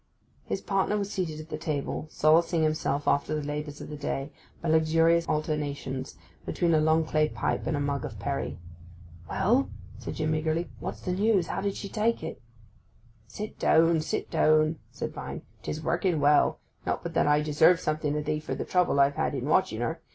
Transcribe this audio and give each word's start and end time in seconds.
His 0.45 0.61
partner 0.61 0.97
was 0.97 1.11
seated 1.11 1.39
at 1.39 1.49
the 1.49 1.59
table, 1.59 2.07
solacing 2.09 2.63
himself 2.63 3.07
after 3.07 3.35
the 3.35 3.43
labours 3.45 3.81
of 3.81 3.89
the 3.91 3.95
day 3.95 4.31
by 4.59 4.67
luxurious 4.67 5.29
alternations 5.29 6.15
between 6.43 6.73
a 6.73 6.79
long 6.79 7.05
clay 7.05 7.29
pipe 7.29 7.67
and 7.67 7.77
a 7.77 7.79
mug 7.79 8.03
of 8.03 8.17
perry. 8.17 8.57
'Well,' 9.29 9.69
said 9.99 10.15
Jim 10.15 10.33
eagerly, 10.33 10.71
'what's 10.79 11.01
the 11.01 11.11
news—how 11.13 11.61
do 11.61 11.69
she 11.71 11.87
take 11.87 12.23
it?' 12.23 12.41
'Sit 13.27 13.59
down—sit 13.59 14.31
down,' 14.31 14.79
said 14.91 15.13
Vine. 15.13 15.43
''Tis 15.61 15.83
working 15.83 16.19
well; 16.19 16.57
not 16.83 17.03
but 17.03 17.13
that 17.13 17.27
I 17.27 17.41
deserve 17.41 17.79
something 17.79 18.15
o' 18.15 18.23
thee 18.23 18.39
for 18.39 18.55
the 18.55 18.65
trouble 18.65 18.99
I've 18.99 19.17
had 19.21 19.35
in 19.35 19.45
watching 19.45 19.81
her. 19.81 20.01